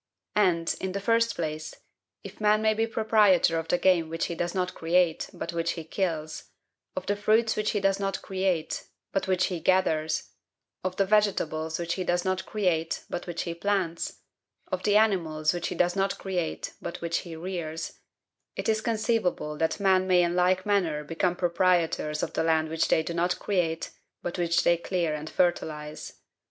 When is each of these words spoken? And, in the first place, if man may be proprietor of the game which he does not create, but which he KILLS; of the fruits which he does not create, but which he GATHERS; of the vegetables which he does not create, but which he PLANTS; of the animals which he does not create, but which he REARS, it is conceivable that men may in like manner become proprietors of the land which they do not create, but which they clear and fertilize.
And, 0.35 0.73
in 0.81 0.93
the 0.93 0.99
first 0.99 1.35
place, 1.35 1.75
if 2.23 2.41
man 2.41 2.63
may 2.63 2.73
be 2.73 2.87
proprietor 2.87 3.59
of 3.59 3.67
the 3.67 3.77
game 3.77 4.09
which 4.09 4.25
he 4.25 4.33
does 4.33 4.55
not 4.55 4.73
create, 4.73 5.29
but 5.31 5.53
which 5.53 5.73
he 5.73 5.83
KILLS; 5.83 6.45
of 6.95 7.05
the 7.05 7.15
fruits 7.15 7.55
which 7.55 7.69
he 7.69 7.79
does 7.79 7.99
not 7.99 8.19
create, 8.23 8.87
but 9.11 9.27
which 9.27 9.45
he 9.45 9.59
GATHERS; 9.59 10.31
of 10.83 10.95
the 10.95 11.05
vegetables 11.05 11.77
which 11.77 11.93
he 11.93 12.03
does 12.03 12.25
not 12.25 12.47
create, 12.47 13.03
but 13.11 13.27
which 13.27 13.43
he 13.43 13.53
PLANTS; 13.53 14.21
of 14.71 14.81
the 14.81 14.97
animals 14.97 15.53
which 15.53 15.67
he 15.67 15.75
does 15.75 15.95
not 15.95 16.17
create, 16.17 16.73
but 16.81 16.99
which 17.01 17.17
he 17.19 17.35
REARS, 17.35 17.99
it 18.55 18.67
is 18.67 18.81
conceivable 18.81 19.55
that 19.55 19.79
men 19.79 20.07
may 20.07 20.23
in 20.23 20.35
like 20.35 20.65
manner 20.65 21.03
become 21.03 21.35
proprietors 21.35 22.23
of 22.23 22.33
the 22.33 22.43
land 22.43 22.69
which 22.69 22.87
they 22.87 23.03
do 23.03 23.13
not 23.13 23.37
create, 23.37 23.91
but 24.23 24.39
which 24.39 24.63
they 24.63 24.77
clear 24.77 25.13
and 25.13 25.29
fertilize. 25.29 26.13